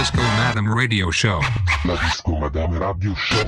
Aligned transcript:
Disco 0.00 0.22
Madame 0.22 0.72
Radio 0.72 1.10
Show. 1.10 1.40
La 1.84 1.94
Disco 1.94 2.38
Madame 2.38 2.78
Radio 2.78 3.14
Show. 3.14 3.44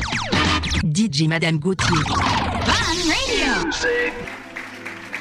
DJ 0.85 1.27
Madame 1.27 1.59
Gauthier. 1.59 2.05
Fun 2.05 3.09
Radio. 3.09 3.55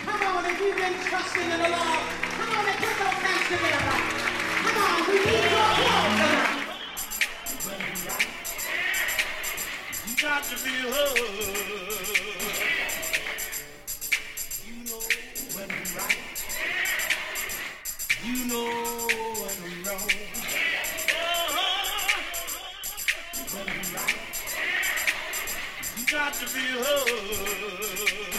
Come 0.03 0.23
on, 0.27 0.45
if 0.45 0.59
you've 0.59 0.75
been 0.75 0.93
trusting 1.07 1.49
in 1.49 1.57
the 1.57 1.69
Lord, 1.69 1.99
come 2.35 2.49
on 2.51 2.65
and 2.67 2.75
put 2.83 2.97
those 2.99 3.21
hands 3.23 3.47
together. 3.47 3.95
Come 4.65 4.77
on, 4.83 5.07
we 5.07 5.15
need 5.23 5.47
your 5.47 5.71
help 5.71 6.19
tonight. 6.19 6.67
You 10.05 10.13
got 10.21 10.43
to 10.43 10.55
be 10.65 10.75
heard. 10.91 12.30
To 26.41 26.47
be. 26.55 28.30